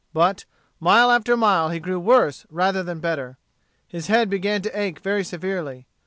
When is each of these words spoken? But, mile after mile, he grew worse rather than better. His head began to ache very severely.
But, 0.15 0.45
mile 0.79 1.11
after 1.11 1.37
mile, 1.37 1.69
he 1.69 1.79
grew 1.79 1.99
worse 1.99 2.47
rather 2.49 2.81
than 2.81 3.01
better. 3.01 3.37
His 3.87 4.07
head 4.07 4.31
began 4.31 4.63
to 4.63 4.75
ache 4.79 4.97
very 4.97 5.23
severely. 5.23 5.85